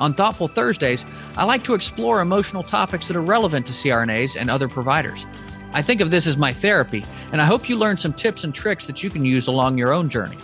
On 0.00 0.12
Thoughtful 0.12 0.48
Thursdays, 0.48 1.06
I 1.36 1.44
like 1.44 1.62
to 1.64 1.74
explore 1.74 2.20
emotional 2.20 2.62
topics 2.62 3.08
that 3.08 3.16
are 3.16 3.22
relevant 3.22 3.66
to 3.68 3.72
CRNAs 3.72 4.36
and 4.38 4.50
other 4.50 4.68
providers. 4.68 5.26
I 5.72 5.82
think 5.82 6.00
of 6.00 6.10
this 6.10 6.26
as 6.26 6.36
my 6.36 6.52
therapy, 6.52 7.04
and 7.32 7.40
I 7.40 7.46
hope 7.46 7.68
you 7.68 7.76
learn 7.76 7.98
some 7.98 8.12
tips 8.12 8.44
and 8.44 8.54
tricks 8.54 8.86
that 8.86 9.02
you 9.02 9.10
can 9.10 9.24
use 9.24 9.46
along 9.46 9.78
your 9.78 9.92
own 9.92 10.08
journey. 10.08 10.38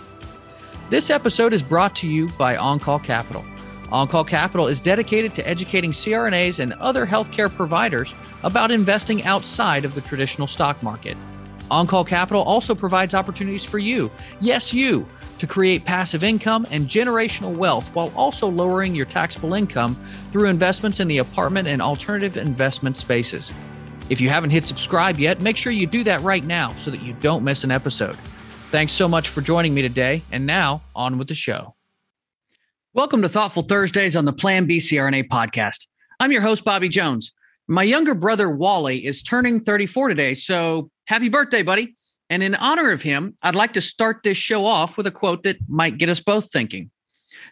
This 0.89 1.09
episode 1.09 1.53
is 1.53 1.61
brought 1.61 1.95
to 1.97 2.09
you 2.09 2.29
by 2.37 2.55
OnCall 2.55 3.03
Capital. 3.03 3.45
OnCall 3.91 4.27
Capital 4.27 4.67
is 4.67 4.79
dedicated 4.79 5.33
to 5.35 5.47
educating 5.47 5.91
CRNAs 5.91 6.59
and 6.59 6.73
other 6.73 7.05
healthcare 7.05 7.53
providers 7.53 8.15
about 8.43 8.71
investing 8.71 9.23
outside 9.23 9.85
of 9.85 9.95
the 9.95 10.01
traditional 10.01 10.47
stock 10.47 10.81
market. 10.81 11.17
OnCall 11.69 12.05
Capital 12.05 12.41
also 12.43 12.75
provides 12.75 13.13
opportunities 13.13 13.63
for 13.63 13.79
you, 13.79 14.11
yes, 14.41 14.73
you, 14.73 15.05
to 15.41 15.47
create 15.47 15.83
passive 15.83 16.23
income 16.23 16.67
and 16.69 16.87
generational 16.87 17.57
wealth 17.57 17.89
while 17.95 18.13
also 18.15 18.45
lowering 18.45 18.93
your 18.93 19.07
taxable 19.07 19.55
income 19.55 19.99
through 20.31 20.47
investments 20.47 20.99
in 20.99 21.07
the 21.07 21.17
apartment 21.17 21.67
and 21.67 21.81
alternative 21.81 22.37
investment 22.37 22.95
spaces. 22.95 23.51
If 24.11 24.21
you 24.21 24.29
haven't 24.29 24.51
hit 24.51 24.67
subscribe 24.67 25.17
yet, 25.17 25.41
make 25.41 25.57
sure 25.57 25.71
you 25.71 25.87
do 25.87 26.03
that 26.03 26.21
right 26.21 26.45
now 26.45 26.75
so 26.75 26.91
that 26.91 27.01
you 27.01 27.13
don't 27.13 27.43
miss 27.43 27.63
an 27.63 27.71
episode. 27.71 28.15
Thanks 28.69 28.93
so 28.93 29.07
much 29.07 29.29
for 29.29 29.41
joining 29.41 29.73
me 29.73 29.81
today. 29.81 30.21
And 30.31 30.45
now, 30.45 30.83
on 30.95 31.17
with 31.17 31.27
the 31.27 31.33
show. 31.33 31.73
Welcome 32.93 33.23
to 33.23 33.29
Thoughtful 33.29 33.63
Thursdays 33.63 34.15
on 34.15 34.25
the 34.25 34.33
Plan 34.33 34.67
B 34.67 34.77
CRNA 34.77 35.27
podcast. 35.27 35.87
I'm 36.19 36.31
your 36.31 36.41
host, 36.41 36.63
Bobby 36.63 36.87
Jones. 36.87 37.33
My 37.67 37.81
younger 37.81 38.13
brother, 38.13 38.55
Wally, 38.55 39.03
is 39.03 39.23
turning 39.23 39.59
34 39.59 40.09
today. 40.09 40.35
So 40.35 40.91
happy 41.05 41.29
birthday, 41.29 41.63
buddy. 41.63 41.95
And 42.31 42.41
in 42.41 42.55
honor 42.55 42.91
of 42.91 43.01
him, 43.01 43.35
I'd 43.43 43.55
like 43.55 43.73
to 43.73 43.81
start 43.81 44.21
this 44.23 44.37
show 44.37 44.65
off 44.65 44.95
with 44.95 45.05
a 45.05 45.11
quote 45.11 45.43
that 45.43 45.57
might 45.67 45.97
get 45.97 46.07
us 46.07 46.21
both 46.21 46.49
thinking. 46.49 46.89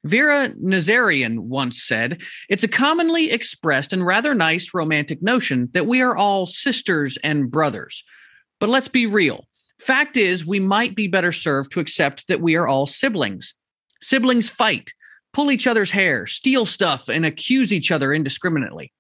Vera 0.05 0.53
Nazarian 0.57 1.39
once 1.39 1.83
said, 1.83 2.21
It's 2.47 2.63
a 2.63 2.69
commonly 2.69 3.29
expressed 3.29 3.91
and 3.91 4.05
rather 4.05 4.33
nice 4.33 4.73
romantic 4.73 5.21
notion 5.21 5.67
that 5.73 5.85
we 5.85 6.01
are 6.01 6.15
all 6.15 6.47
sisters 6.47 7.17
and 7.25 7.51
brothers. 7.51 8.05
But 8.61 8.69
let's 8.69 8.87
be 8.87 9.05
real. 9.05 9.47
Fact 9.79 10.15
is, 10.15 10.45
we 10.45 10.61
might 10.61 10.95
be 10.95 11.09
better 11.09 11.33
served 11.33 11.73
to 11.73 11.81
accept 11.81 12.29
that 12.29 12.39
we 12.39 12.55
are 12.55 12.67
all 12.67 12.85
siblings. 12.85 13.55
Siblings 14.01 14.49
fight, 14.49 14.93
pull 15.33 15.51
each 15.51 15.67
other's 15.67 15.91
hair, 15.91 16.25
steal 16.25 16.65
stuff, 16.65 17.09
and 17.09 17.25
accuse 17.25 17.73
each 17.73 17.91
other 17.91 18.13
indiscriminately. 18.13 18.93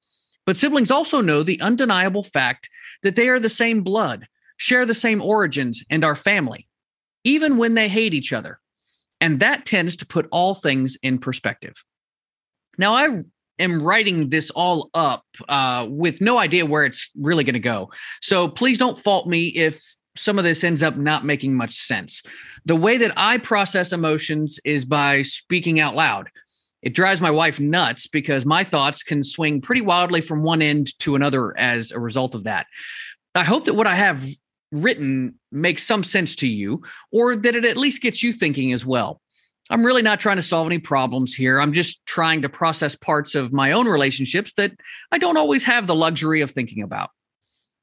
But 0.45 0.57
siblings 0.57 0.91
also 0.91 1.21
know 1.21 1.41
the 1.41 1.61
undeniable 1.61 2.23
fact 2.23 2.69
that 3.01 3.15
they 3.15 3.29
are 3.29 3.39
the 3.39 3.49
same 3.49 3.81
blood, 3.81 4.27
share 4.59 4.85
the 4.85 4.93
same 4.93 5.21
origins, 5.21 5.83
and 5.89 6.03
are 6.03 6.15
family, 6.15 6.67
even 7.23 7.57
when 7.57 7.73
they 7.73 7.87
hate 7.87 8.13
each 8.13 8.31
other. 8.31 8.59
And 9.19 9.39
that 9.39 9.65
tends 9.65 9.97
to 9.97 10.05
put 10.05 10.27
all 10.31 10.53
things 10.53 10.97
in 11.01 11.17
perspective. 11.17 11.73
Now, 12.77 12.93
I 12.93 13.23
am 13.57 13.81
writing 13.81 14.29
this 14.29 14.51
all 14.51 14.89
up 14.93 15.23
uh, 15.47 15.87
with 15.89 16.21
no 16.21 16.37
idea 16.37 16.65
where 16.65 16.85
it's 16.85 17.09
really 17.17 17.43
going 17.43 17.53
to 17.53 17.59
go. 17.59 17.89
So 18.21 18.47
please 18.47 18.77
don't 18.77 18.97
fault 18.97 19.27
me 19.27 19.47
if 19.47 19.81
some 20.15 20.37
of 20.37 20.43
this 20.43 20.63
ends 20.63 20.83
up 20.83 20.97
not 20.97 21.25
making 21.25 21.53
much 21.53 21.75
sense. 21.75 22.21
The 22.65 22.75
way 22.75 22.97
that 22.97 23.13
I 23.15 23.37
process 23.37 23.93
emotions 23.93 24.59
is 24.65 24.83
by 24.83 25.21
speaking 25.21 25.79
out 25.79 25.95
loud. 25.95 26.29
It 26.81 26.93
drives 26.93 27.21
my 27.21 27.31
wife 27.31 27.59
nuts 27.59 28.07
because 28.07 28.45
my 28.45 28.63
thoughts 28.63 29.03
can 29.03 29.23
swing 29.23 29.61
pretty 29.61 29.81
wildly 29.81 30.21
from 30.21 30.43
one 30.43 30.61
end 30.61 30.97
to 30.99 31.15
another 31.15 31.57
as 31.57 31.91
a 31.91 31.99
result 31.99 32.35
of 32.35 32.45
that. 32.45 32.67
I 33.35 33.43
hope 33.43 33.65
that 33.65 33.75
what 33.75 33.87
I 33.87 33.95
have 33.95 34.25
written 34.71 35.35
makes 35.51 35.83
some 35.83 36.03
sense 36.03 36.35
to 36.37 36.47
you 36.47 36.83
or 37.11 37.35
that 37.35 37.55
it 37.55 37.65
at 37.65 37.77
least 37.77 38.01
gets 38.01 38.21
you 38.21 38.33
thinking 38.33 38.71
as 38.71 38.85
well. 38.85 39.21
I'm 39.71 39.85
really 39.85 40.01
not 40.01 40.19
trying 40.19 40.37
to 40.37 40.43
solve 40.43 40.67
any 40.67 40.79
problems 40.79 41.33
here. 41.33 41.59
I'm 41.59 41.73
just 41.73 42.03
trying 42.05 42.41
to 42.41 42.49
process 42.49 42.95
parts 42.95 43.35
of 43.35 43.53
my 43.53 43.71
own 43.71 43.87
relationships 43.87 44.53
that 44.57 44.71
I 45.11 45.19
don't 45.19 45.37
always 45.37 45.63
have 45.63 45.85
the 45.85 45.95
luxury 45.95 46.41
of 46.41 46.49
thinking 46.49 46.81
about. 46.81 47.11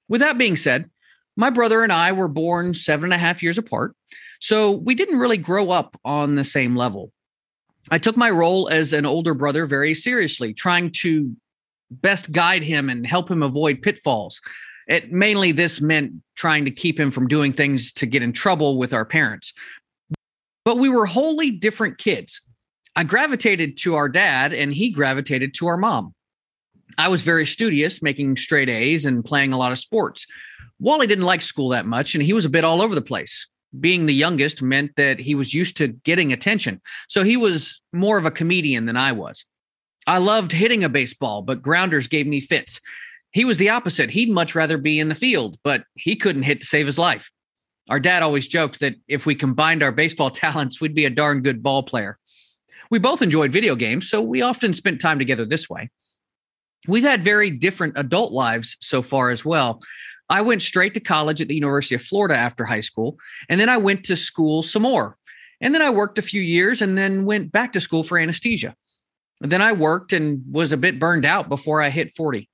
With 0.08 0.20
that 0.20 0.38
being 0.38 0.56
said, 0.56 0.90
my 1.36 1.50
brother 1.50 1.82
and 1.82 1.92
I 1.92 2.12
were 2.12 2.28
born 2.28 2.74
seven 2.74 3.04
and 3.04 3.12
a 3.12 3.18
half 3.18 3.42
years 3.42 3.58
apart, 3.58 3.94
so 4.40 4.72
we 4.72 4.94
didn't 4.94 5.18
really 5.18 5.36
grow 5.36 5.70
up 5.70 5.98
on 6.04 6.34
the 6.34 6.44
same 6.44 6.74
level. 6.74 7.12
I 7.90 7.98
took 7.98 8.16
my 8.16 8.30
role 8.30 8.68
as 8.68 8.92
an 8.92 9.06
older 9.06 9.34
brother 9.34 9.66
very 9.66 9.94
seriously, 9.94 10.54
trying 10.54 10.90
to 11.02 11.36
best 11.90 12.32
guide 12.32 12.64
him 12.64 12.88
and 12.88 13.06
help 13.06 13.30
him 13.30 13.42
avoid 13.42 13.82
pitfalls 13.82 14.40
it 14.86 15.12
mainly 15.12 15.52
this 15.52 15.80
meant 15.80 16.12
trying 16.36 16.64
to 16.64 16.70
keep 16.70 16.98
him 16.98 17.10
from 17.10 17.28
doing 17.28 17.52
things 17.52 17.92
to 17.94 18.06
get 18.06 18.22
in 18.22 18.32
trouble 18.32 18.78
with 18.78 18.92
our 18.92 19.04
parents. 19.04 19.52
But 20.64 20.78
we 20.78 20.88
were 20.88 21.06
wholly 21.06 21.50
different 21.50 21.98
kids. 21.98 22.40
I 22.94 23.04
gravitated 23.04 23.76
to 23.78 23.96
our 23.96 24.08
dad 24.08 24.52
and 24.52 24.72
he 24.72 24.90
gravitated 24.90 25.54
to 25.54 25.66
our 25.66 25.76
mom. 25.76 26.14
I 26.98 27.08
was 27.08 27.22
very 27.22 27.46
studious, 27.46 28.00
making 28.00 28.36
straight 28.36 28.68
A's 28.68 29.04
and 29.04 29.24
playing 29.24 29.52
a 29.52 29.58
lot 29.58 29.72
of 29.72 29.78
sports. 29.78 30.26
Wally 30.78 31.06
didn't 31.06 31.24
like 31.24 31.42
school 31.42 31.70
that 31.70 31.86
much 31.86 32.14
and 32.14 32.22
he 32.22 32.32
was 32.32 32.44
a 32.44 32.50
bit 32.50 32.64
all 32.64 32.80
over 32.80 32.94
the 32.94 33.02
place. 33.02 33.46
Being 33.78 34.06
the 34.06 34.14
youngest 34.14 34.62
meant 34.62 34.96
that 34.96 35.18
he 35.18 35.34
was 35.34 35.52
used 35.52 35.76
to 35.78 35.88
getting 35.88 36.32
attention. 36.32 36.80
So 37.08 37.22
he 37.22 37.36
was 37.36 37.82
more 37.92 38.16
of 38.16 38.24
a 38.24 38.30
comedian 38.30 38.86
than 38.86 38.96
I 38.96 39.12
was. 39.12 39.44
I 40.06 40.18
loved 40.18 40.52
hitting 40.52 40.84
a 40.84 40.88
baseball, 40.88 41.42
but 41.42 41.62
grounders 41.62 42.06
gave 42.06 42.26
me 42.26 42.40
fits. 42.40 42.80
He 43.36 43.44
was 43.44 43.58
the 43.58 43.68
opposite. 43.68 44.08
He'd 44.08 44.30
much 44.30 44.54
rather 44.54 44.78
be 44.78 44.98
in 44.98 45.10
the 45.10 45.14
field, 45.14 45.58
but 45.62 45.84
he 45.94 46.16
couldn't 46.16 46.44
hit 46.44 46.62
to 46.62 46.66
save 46.66 46.86
his 46.86 46.96
life. 46.96 47.30
Our 47.90 48.00
dad 48.00 48.22
always 48.22 48.48
joked 48.48 48.80
that 48.80 48.94
if 49.08 49.26
we 49.26 49.34
combined 49.34 49.82
our 49.82 49.92
baseball 49.92 50.30
talents, 50.44 50.80
we'd 50.80 50.94
be 50.94 51.04
a 51.04 51.10
darn 51.10 51.42
good 51.42 51.62
ball 51.62 51.82
player. 51.82 52.18
We 52.90 52.98
both 52.98 53.20
enjoyed 53.20 53.52
video 53.52 53.76
games, 53.76 54.08
so 54.08 54.22
we 54.22 54.40
often 54.40 54.72
spent 54.72 55.02
time 55.02 55.18
together 55.18 55.44
this 55.44 55.68
way. 55.68 55.90
We've 56.88 57.04
had 57.04 57.22
very 57.22 57.50
different 57.50 57.98
adult 57.98 58.32
lives 58.32 58.78
so 58.80 59.02
far 59.02 59.28
as 59.28 59.44
well. 59.44 59.82
I 60.30 60.40
went 60.40 60.62
straight 60.62 60.94
to 60.94 61.00
college 61.00 61.42
at 61.42 61.48
the 61.48 61.56
University 61.56 61.94
of 61.94 62.00
Florida 62.00 62.34
after 62.38 62.64
high 62.64 62.80
school, 62.80 63.18
and 63.50 63.60
then 63.60 63.68
I 63.68 63.76
went 63.76 64.04
to 64.04 64.16
school 64.16 64.62
some 64.62 64.80
more. 64.80 65.18
And 65.60 65.74
then 65.74 65.82
I 65.82 65.90
worked 65.90 66.16
a 66.16 66.22
few 66.22 66.40
years 66.40 66.80
and 66.80 66.96
then 66.96 67.26
went 67.26 67.52
back 67.52 67.74
to 67.74 67.82
school 67.82 68.02
for 68.02 68.18
anesthesia. 68.18 68.74
And 69.42 69.52
then 69.52 69.60
I 69.60 69.72
worked 69.72 70.14
and 70.14 70.42
was 70.50 70.72
a 70.72 70.78
bit 70.78 70.98
burned 70.98 71.26
out 71.26 71.50
before 71.50 71.82
I 71.82 71.90
hit 71.90 72.16
40. 72.16 72.48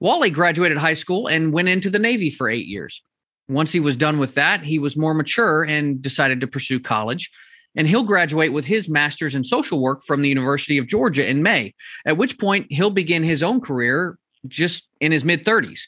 Wally 0.00 0.30
graduated 0.30 0.78
high 0.78 0.94
school 0.94 1.26
and 1.26 1.52
went 1.52 1.68
into 1.68 1.90
the 1.90 1.98
Navy 1.98 2.30
for 2.30 2.48
eight 2.48 2.66
years. 2.66 3.02
Once 3.48 3.70
he 3.72 3.80
was 3.80 3.96
done 3.96 4.18
with 4.18 4.34
that, 4.34 4.62
he 4.62 4.78
was 4.78 4.96
more 4.96 5.14
mature 5.14 5.64
and 5.64 6.00
decided 6.00 6.40
to 6.40 6.46
pursue 6.46 6.80
college. 6.80 7.30
And 7.76 7.86
he'll 7.86 8.04
graduate 8.04 8.52
with 8.52 8.64
his 8.64 8.88
master's 8.88 9.34
in 9.34 9.44
social 9.44 9.80
work 9.80 10.02
from 10.04 10.22
the 10.22 10.28
University 10.28 10.78
of 10.78 10.88
Georgia 10.88 11.28
in 11.28 11.42
May, 11.42 11.74
at 12.04 12.16
which 12.16 12.38
point 12.38 12.66
he'll 12.70 12.90
begin 12.90 13.22
his 13.22 13.42
own 13.42 13.60
career 13.60 14.18
just 14.48 14.88
in 15.00 15.12
his 15.12 15.24
mid 15.24 15.44
30s. 15.44 15.80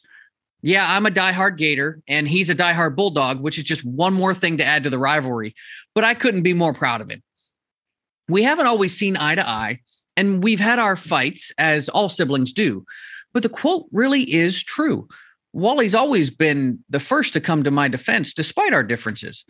Yeah, 0.60 0.86
I'm 0.88 1.06
a 1.06 1.10
diehard 1.10 1.56
Gator 1.56 2.00
and 2.06 2.28
he's 2.28 2.50
a 2.50 2.54
diehard 2.54 2.94
Bulldog, 2.94 3.40
which 3.40 3.58
is 3.58 3.64
just 3.64 3.84
one 3.84 4.14
more 4.14 4.34
thing 4.34 4.58
to 4.58 4.64
add 4.64 4.84
to 4.84 4.90
the 4.90 4.98
rivalry, 4.98 5.54
but 5.94 6.04
I 6.04 6.14
couldn't 6.14 6.42
be 6.42 6.54
more 6.54 6.72
proud 6.72 7.00
of 7.00 7.10
him. 7.10 7.22
We 8.28 8.44
haven't 8.44 8.66
always 8.66 8.96
seen 8.96 9.16
eye 9.16 9.34
to 9.34 9.48
eye, 9.48 9.80
and 10.16 10.42
we've 10.42 10.60
had 10.60 10.78
our 10.78 10.94
fights, 10.94 11.52
as 11.58 11.88
all 11.88 12.08
siblings 12.08 12.52
do. 12.52 12.84
But 13.32 13.42
the 13.42 13.48
quote 13.48 13.86
really 13.92 14.22
is 14.22 14.62
true. 14.62 15.08
Wally's 15.52 15.94
always 15.94 16.30
been 16.30 16.78
the 16.88 17.00
first 17.00 17.32
to 17.34 17.40
come 17.40 17.62
to 17.64 17.70
my 17.70 17.88
defense, 17.88 18.32
despite 18.32 18.72
our 18.72 18.82
differences. 18.82 19.44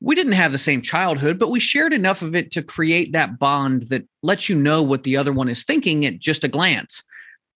We 0.00 0.14
didn't 0.14 0.32
have 0.32 0.52
the 0.52 0.58
same 0.58 0.82
childhood, 0.82 1.38
but 1.38 1.50
we 1.50 1.60
shared 1.60 1.92
enough 1.92 2.22
of 2.22 2.34
it 2.34 2.50
to 2.52 2.62
create 2.62 3.12
that 3.12 3.38
bond 3.38 3.84
that 3.84 4.06
lets 4.22 4.48
you 4.48 4.56
know 4.56 4.82
what 4.82 5.04
the 5.04 5.16
other 5.16 5.32
one 5.32 5.48
is 5.48 5.64
thinking 5.64 6.04
at 6.04 6.18
just 6.18 6.44
a 6.44 6.48
glance. 6.48 7.02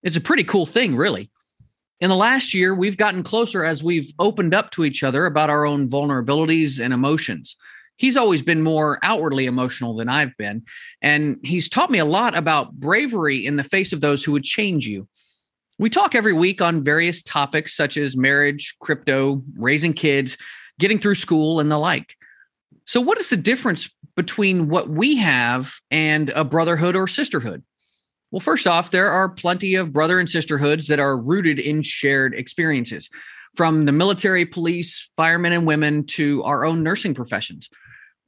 It's 0.03 0.17
a 0.17 0.21
pretty 0.21 0.45
cool 0.45 0.65
thing, 0.65 0.97
really. 0.97 1.31
In 2.01 2.09
the 2.09 2.17
last 2.17 2.55
year, 2.55 2.75
we've 2.75 2.97
gotten 2.97 3.25
closer 3.25 3.65
as 3.65 3.83
we've 3.83 4.13
opened 4.21 4.55
up 4.55 4.71
to 4.71 4.85
each 4.85 5.03
other 5.03 5.27
about 5.27 5.51
our 5.51 5.67
own 5.67 5.89
vulnerabilities 5.89 6.79
and 6.83 6.95
emotions. 6.95 7.57
He's 7.97 8.17
always 8.17 8.43
been 8.43 8.63
more 8.63 9.01
outwardly 9.03 9.47
emotional 9.47 9.97
than 9.97 10.09
I've 10.09 10.37
been, 10.37 10.63
and 11.03 11.39
he's 11.43 11.69
taught 11.69 11.91
me 11.91 11.99
a 11.99 12.05
lot 12.05 12.37
about 12.37 12.75
bravery 12.75 13.45
in 13.45 13.57
the 13.57 13.65
face 13.65 13.93
of 13.93 14.01
those 14.01 14.23
who 14.23 14.31
would 14.33 14.45
change 14.45 14.87
you. 14.87 15.09
We 15.79 15.91
talk 15.91 16.15
every 16.15 16.33
week 16.33 16.61
on 16.61 16.83
various 16.83 17.23
topics 17.23 17.77
such 17.77 17.97
as 17.97 18.17
marriage, 18.17 18.75
crypto, 18.81 19.43
raising 19.57 19.93
kids, 19.93 20.37
getting 20.81 20.99
through 20.99 21.15
school, 21.15 21.61
and 21.61 21.71
the 21.71 21.79
like. 21.79 22.17
So, 22.85 23.01
what 23.01 23.19
is 23.19 23.29
the 23.29 23.37
difference 23.37 23.89
between 24.17 24.69
what 24.69 24.89
we 24.89 25.17
have 25.17 25.75
and 25.91 26.31
a 26.31 26.45
brotherhood 26.45 26.97
or 26.97 27.07
sisterhood? 27.07 27.63
Well, 28.31 28.41
first 28.41 28.67
off, 28.67 28.91
there 28.91 29.11
are 29.11 29.29
plenty 29.29 29.77
of 29.77 29.93
brother 29.93 30.19
and 30.19 30.29
sisterhoods 30.29 30.89
that 30.89 30.99
are 30.99 31.17
rooted 31.17 31.59
in 31.59 31.83
shared 31.83 32.35
experiences, 32.35 33.09
from 33.57 33.85
the 33.85 33.93
military, 33.93 34.45
police, 34.45 35.11
firemen, 35.17 35.53
and 35.53 35.67
women 35.67 36.05
to 36.07 36.43
our 36.43 36.65
own 36.65 36.83
nursing 36.83 37.15
professions. 37.15 37.69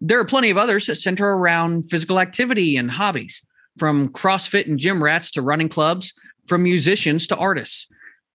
There 0.00 0.18
are 0.18 0.24
plenty 0.24 0.50
of 0.50 0.56
others 0.56 0.86
that 0.86 0.94
center 0.96 1.26
around 1.26 1.90
physical 1.90 2.20
activity 2.20 2.76
and 2.76 2.90
hobbies, 2.90 3.44
from 3.80 4.10
CrossFit 4.10 4.66
and 4.66 4.78
gym 4.78 5.02
rats 5.02 5.30
to 5.30 5.40
running 5.40 5.70
clubs, 5.70 6.12
from 6.46 6.62
musicians 6.62 7.26
to 7.26 7.36
artists. 7.36 7.88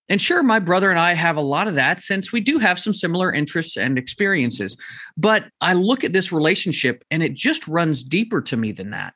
And 0.10 0.20
sure, 0.20 0.42
my 0.42 0.58
brother 0.58 0.90
and 0.90 1.00
I 1.00 1.14
have 1.14 1.38
a 1.38 1.42
lot 1.42 1.68
of 1.68 1.76
that 1.76 2.02
since 2.02 2.32
we 2.32 2.42
do 2.42 2.58
have 2.58 2.80
some 2.80 2.96
similar 2.96 3.32
interests 3.32 3.78
and 3.78 3.96
experiences. 4.00 4.76
But 5.16 5.46
I 5.62 5.74
look 5.74 6.04
at 6.04 6.14
this 6.14 6.32
relationship 6.32 7.04
and 7.12 7.22
it 7.22 7.36
just 7.36 7.68
runs 7.68 8.04
deeper 8.04 8.42
to 8.42 8.58
me 8.58 8.72
than 8.72 8.90
that. 8.90 9.14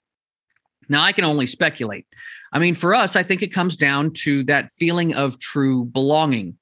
Now, 0.88 1.02
I 1.02 1.14
can 1.14 1.26
only 1.26 1.48
speculate. 1.48 2.06
I 2.54 2.60
mean, 2.60 2.76
for 2.76 2.94
us, 2.94 3.16
I 3.16 3.24
think 3.24 3.42
it 3.42 3.52
comes 3.52 3.76
down 3.76 4.12
to 4.26 4.44
that 4.44 4.72
feeling 4.72 5.16
of 5.16 5.40
true 5.40 5.86
belonging. 5.86 6.60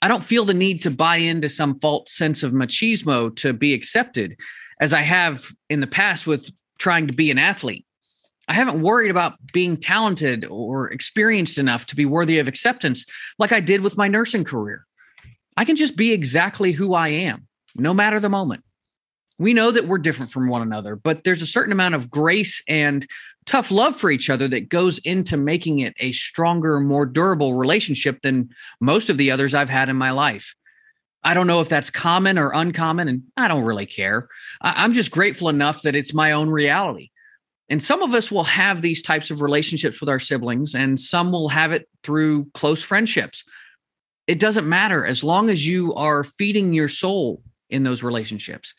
I 0.00 0.08
don't 0.08 0.22
feel 0.22 0.46
the 0.46 0.54
need 0.54 0.80
to 0.82 0.90
buy 0.90 1.16
into 1.16 1.50
some 1.50 1.78
false 1.80 2.14
sense 2.14 2.42
of 2.42 2.52
machismo 2.52 3.36
to 3.36 3.52
be 3.52 3.74
accepted, 3.74 4.38
as 4.80 4.94
I 4.94 5.02
have 5.02 5.44
in 5.68 5.80
the 5.80 5.86
past 5.86 6.26
with 6.26 6.50
trying 6.78 7.08
to 7.08 7.12
be 7.12 7.30
an 7.30 7.38
athlete. 7.38 7.84
I 8.48 8.54
haven't 8.54 8.82
worried 8.82 9.10
about 9.10 9.34
being 9.52 9.76
talented 9.76 10.44
or 10.44 10.90
experienced 10.90 11.58
enough 11.58 11.86
to 11.86 11.96
be 11.96 12.04
worthy 12.04 12.38
of 12.38 12.48
acceptance 12.48 13.06
like 13.38 13.52
I 13.52 13.60
did 13.60 13.82
with 13.82 13.96
my 13.96 14.08
nursing 14.08 14.44
career. 14.44 14.84
I 15.56 15.64
can 15.64 15.76
just 15.76 15.96
be 15.96 16.12
exactly 16.12 16.72
who 16.72 16.94
I 16.94 17.08
am, 17.08 17.46
no 17.76 17.94
matter 17.94 18.18
the 18.18 18.28
moment. 18.28 18.64
We 19.38 19.54
know 19.54 19.70
that 19.70 19.86
we're 19.86 19.98
different 19.98 20.30
from 20.30 20.48
one 20.48 20.62
another, 20.62 20.96
but 20.96 21.24
there's 21.24 21.42
a 21.42 21.46
certain 21.46 21.72
amount 21.72 21.94
of 21.94 22.10
grace 22.10 22.62
and 22.68 23.06
tough 23.46 23.70
love 23.70 23.96
for 23.96 24.10
each 24.10 24.30
other 24.30 24.48
that 24.48 24.68
goes 24.68 24.98
into 24.98 25.36
making 25.36 25.80
it 25.80 25.94
a 25.98 26.12
stronger, 26.12 26.80
more 26.80 27.06
durable 27.06 27.54
relationship 27.54 28.22
than 28.22 28.50
most 28.80 29.10
of 29.10 29.18
the 29.18 29.30
others 29.30 29.54
I've 29.54 29.70
had 29.70 29.88
in 29.88 29.96
my 29.96 30.10
life. 30.10 30.54
I 31.24 31.34
don't 31.34 31.46
know 31.46 31.60
if 31.60 31.68
that's 31.68 31.90
common 31.90 32.38
or 32.38 32.50
uncommon, 32.52 33.08
and 33.08 33.22
I 33.36 33.48
don't 33.48 33.64
really 33.64 33.86
care. 33.86 34.28
I'm 34.60 34.92
just 34.92 35.12
grateful 35.12 35.48
enough 35.48 35.82
that 35.82 35.94
it's 35.94 36.12
my 36.12 36.32
own 36.32 36.50
reality. 36.50 37.11
And 37.68 37.82
some 37.82 38.02
of 38.02 38.12
us 38.14 38.30
will 38.30 38.44
have 38.44 38.82
these 38.82 39.02
types 39.02 39.30
of 39.30 39.40
relationships 39.40 40.00
with 40.00 40.08
our 40.08 40.18
siblings, 40.18 40.74
and 40.74 41.00
some 41.00 41.32
will 41.32 41.48
have 41.48 41.72
it 41.72 41.88
through 42.02 42.46
close 42.54 42.82
friendships. 42.82 43.44
It 44.26 44.38
doesn't 44.38 44.68
matter 44.68 45.04
as 45.06 45.24
long 45.24 45.48
as 45.48 45.66
you 45.66 45.94
are 45.94 46.24
feeding 46.24 46.72
your 46.72 46.88
soul 46.88 47.42
in 47.70 47.82
those 47.82 48.02
relationships. 48.02 48.74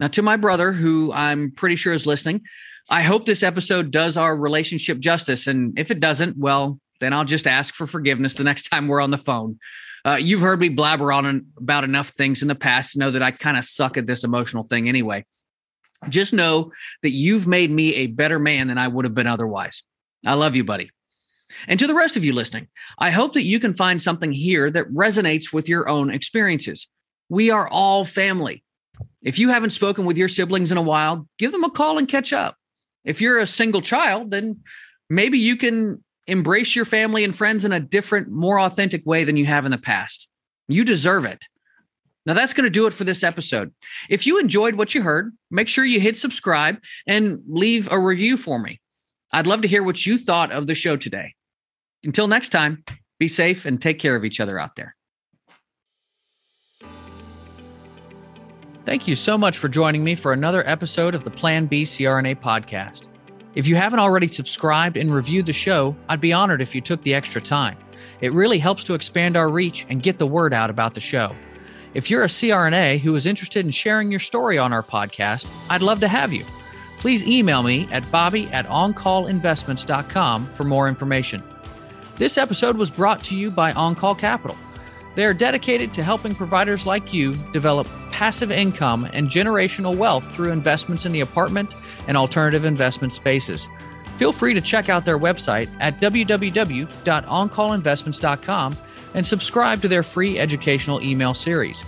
Now, 0.00 0.08
to 0.08 0.22
my 0.22 0.36
brother, 0.36 0.72
who 0.72 1.12
I'm 1.12 1.50
pretty 1.50 1.76
sure 1.76 1.92
is 1.92 2.06
listening, 2.06 2.42
I 2.88 3.02
hope 3.02 3.26
this 3.26 3.42
episode 3.42 3.90
does 3.90 4.16
our 4.16 4.36
relationship 4.36 4.98
justice. 4.98 5.46
And 5.46 5.78
if 5.78 5.90
it 5.90 6.00
doesn't, 6.00 6.36
well, 6.38 6.80
then 7.00 7.12
I'll 7.12 7.24
just 7.24 7.46
ask 7.46 7.74
for 7.74 7.86
forgiveness 7.86 8.34
the 8.34 8.44
next 8.44 8.68
time 8.70 8.88
we're 8.88 9.00
on 9.00 9.10
the 9.10 9.18
phone. 9.18 9.58
Uh, 10.04 10.16
you've 10.16 10.40
heard 10.40 10.60
me 10.60 10.68
blabber 10.68 11.12
on 11.12 11.46
about 11.58 11.84
enough 11.84 12.10
things 12.10 12.40
in 12.42 12.48
the 12.48 12.54
past 12.54 12.92
to 12.92 12.98
know 12.98 13.10
that 13.10 13.22
I 13.22 13.32
kind 13.32 13.56
of 13.56 13.64
suck 13.64 13.96
at 13.96 14.06
this 14.06 14.24
emotional 14.24 14.64
thing 14.64 14.88
anyway. 14.88 15.24
Just 16.08 16.32
know 16.32 16.72
that 17.02 17.10
you've 17.10 17.46
made 17.46 17.70
me 17.70 17.94
a 17.94 18.06
better 18.06 18.38
man 18.38 18.68
than 18.68 18.78
I 18.78 18.88
would 18.88 19.04
have 19.04 19.14
been 19.14 19.26
otherwise. 19.26 19.82
I 20.24 20.34
love 20.34 20.56
you, 20.56 20.64
buddy. 20.64 20.90
And 21.66 21.80
to 21.80 21.86
the 21.86 21.94
rest 21.94 22.16
of 22.16 22.24
you 22.24 22.32
listening, 22.32 22.68
I 22.98 23.10
hope 23.10 23.32
that 23.32 23.44
you 23.44 23.58
can 23.58 23.74
find 23.74 24.00
something 24.00 24.32
here 24.32 24.70
that 24.70 24.92
resonates 24.92 25.52
with 25.52 25.68
your 25.68 25.88
own 25.88 26.10
experiences. 26.10 26.88
We 27.28 27.50
are 27.50 27.68
all 27.68 28.04
family. 28.04 28.62
If 29.22 29.38
you 29.38 29.48
haven't 29.48 29.70
spoken 29.70 30.04
with 30.04 30.16
your 30.16 30.28
siblings 30.28 30.70
in 30.72 30.78
a 30.78 30.82
while, 30.82 31.26
give 31.38 31.52
them 31.52 31.64
a 31.64 31.70
call 31.70 31.98
and 31.98 32.08
catch 32.08 32.32
up. 32.32 32.56
If 33.04 33.20
you're 33.20 33.38
a 33.38 33.46
single 33.46 33.80
child, 33.80 34.30
then 34.30 34.60
maybe 35.08 35.38
you 35.38 35.56
can 35.56 36.04
embrace 36.26 36.76
your 36.76 36.84
family 36.84 37.24
and 37.24 37.34
friends 37.34 37.64
in 37.64 37.72
a 37.72 37.80
different, 37.80 38.28
more 38.30 38.60
authentic 38.60 39.04
way 39.06 39.24
than 39.24 39.36
you 39.36 39.46
have 39.46 39.64
in 39.64 39.70
the 39.70 39.78
past. 39.78 40.28
You 40.68 40.84
deserve 40.84 41.24
it. 41.24 41.44
Now, 42.28 42.34
that's 42.34 42.52
going 42.52 42.64
to 42.64 42.70
do 42.70 42.86
it 42.86 42.92
for 42.92 43.04
this 43.04 43.24
episode. 43.24 43.72
If 44.10 44.26
you 44.26 44.38
enjoyed 44.38 44.74
what 44.74 44.94
you 44.94 45.00
heard, 45.00 45.32
make 45.50 45.66
sure 45.66 45.86
you 45.86 45.98
hit 45.98 46.18
subscribe 46.18 46.76
and 47.06 47.40
leave 47.48 47.90
a 47.90 47.98
review 47.98 48.36
for 48.36 48.58
me. 48.58 48.80
I'd 49.32 49.46
love 49.46 49.62
to 49.62 49.68
hear 49.68 49.82
what 49.82 50.04
you 50.04 50.18
thought 50.18 50.52
of 50.52 50.66
the 50.66 50.74
show 50.74 50.98
today. 50.98 51.32
Until 52.04 52.28
next 52.28 52.50
time, 52.50 52.84
be 53.18 53.28
safe 53.28 53.64
and 53.64 53.80
take 53.80 53.98
care 53.98 54.14
of 54.14 54.26
each 54.26 54.40
other 54.40 54.58
out 54.58 54.76
there. 54.76 54.94
Thank 58.84 59.08
you 59.08 59.16
so 59.16 59.38
much 59.38 59.56
for 59.56 59.68
joining 59.68 60.04
me 60.04 60.14
for 60.14 60.34
another 60.34 60.68
episode 60.68 61.14
of 61.14 61.24
the 61.24 61.30
Plan 61.30 61.64
B 61.64 61.82
CRNA 61.82 62.42
podcast. 62.42 63.08
If 63.54 63.66
you 63.66 63.74
haven't 63.74 64.00
already 64.00 64.28
subscribed 64.28 64.98
and 64.98 65.14
reviewed 65.14 65.46
the 65.46 65.54
show, 65.54 65.96
I'd 66.10 66.20
be 66.20 66.34
honored 66.34 66.60
if 66.60 66.74
you 66.74 66.82
took 66.82 67.02
the 67.04 67.14
extra 67.14 67.40
time. 67.40 67.78
It 68.20 68.34
really 68.34 68.58
helps 68.58 68.84
to 68.84 68.92
expand 68.92 69.34
our 69.34 69.48
reach 69.48 69.86
and 69.88 70.02
get 70.02 70.18
the 70.18 70.26
word 70.26 70.52
out 70.52 70.68
about 70.68 70.92
the 70.92 71.00
show. 71.00 71.34
If 71.98 72.08
you're 72.08 72.22
a 72.22 72.28
CRNA 72.28 73.00
who 73.00 73.14
is 73.16 73.26
interested 73.26 73.66
in 73.66 73.72
sharing 73.72 74.12
your 74.12 74.20
story 74.20 74.56
on 74.56 74.72
our 74.72 74.84
podcast, 74.84 75.50
I'd 75.68 75.82
love 75.82 75.98
to 75.98 76.06
have 76.06 76.32
you. 76.32 76.44
Please 76.98 77.24
email 77.24 77.64
me 77.64 77.88
at 77.90 78.08
bobby 78.12 78.46
at 78.52 78.68
oncallinvestments.com 78.68 80.54
for 80.54 80.62
more 80.62 80.86
information. 80.86 81.42
This 82.14 82.38
episode 82.38 82.76
was 82.76 82.92
brought 82.92 83.24
to 83.24 83.34
you 83.34 83.50
by 83.50 83.72
OnCall 83.72 84.16
Capital. 84.16 84.56
They 85.16 85.24
are 85.24 85.34
dedicated 85.34 85.92
to 85.94 86.04
helping 86.04 86.36
providers 86.36 86.86
like 86.86 87.12
you 87.12 87.34
develop 87.52 87.88
passive 88.12 88.52
income 88.52 89.10
and 89.12 89.28
generational 89.28 89.96
wealth 89.96 90.32
through 90.32 90.52
investments 90.52 91.04
in 91.04 91.10
the 91.10 91.22
apartment 91.22 91.74
and 92.06 92.16
alternative 92.16 92.64
investment 92.64 93.12
spaces. 93.12 93.66
Feel 94.18 94.30
free 94.30 94.54
to 94.54 94.60
check 94.60 94.88
out 94.88 95.04
their 95.04 95.18
website 95.18 95.68
at 95.80 96.00
www.oncallinvestments.com 96.00 98.76
and 99.14 99.26
subscribe 99.26 99.82
to 99.82 99.88
their 99.88 100.02
free 100.02 100.38
educational 100.38 101.02
email 101.02 101.34
series. 101.34 101.84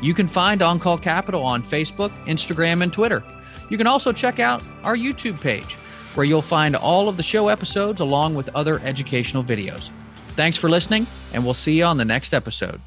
You 0.00 0.14
can 0.14 0.28
find 0.28 0.60
OnCall 0.60 1.02
Capital 1.02 1.42
on 1.42 1.62
Facebook, 1.62 2.10
Instagram, 2.26 2.82
and 2.82 2.92
Twitter. 2.92 3.22
You 3.70 3.76
can 3.76 3.86
also 3.86 4.12
check 4.12 4.38
out 4.38 4.62
our 4.82 4.96
YouTube 4.96 5.40
page, 5.40 5.74
where 6.14 6.24
you'll 6.24 6.42
find 6.42 6.76
all 6.76 7.08
of 7.08 7.16
the 7.16 7.22
show 7.22 7.48
episodes 7.48 8.00
along 8.00 8.34
with 8.34 8.48
other 8.54 8.80
educational 8.80 9.42
videos. 9.42 9.90
Thanks 10.30 10.56
for 10.56 10.68
listening, 10.68 11.06
and 11.32 11.44
we'll 11.44 11.54
see 11.54 11.78
you 11.78 11.84
on 11.84 11.96
the 11.96 12.04
next 12.04 12.32
episode. 12.32 12.80